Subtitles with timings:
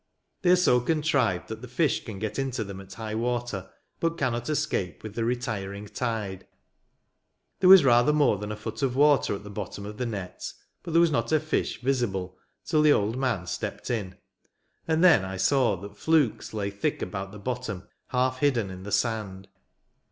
[0.41, 3.69] They are so contrived that the fish can get into them at high water,
[3.99, 6.47] but cannot escape with the retiring tide.
[7.59, 10.55] There was rather more than a foot of water at the bottom of the nets;
[10.81, 12.35] but there was not a fish visible,
[12.65, 14.15] till the old man stepped in;
[14.89, 18.91] aud then I saw that flukes lay thick about the bottom, half hidden in the
[18.91, 19.49] sand.